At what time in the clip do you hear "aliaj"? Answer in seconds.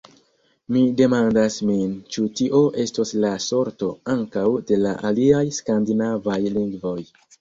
5.11-5.45